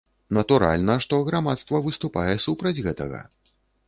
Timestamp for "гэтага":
2.87-3.21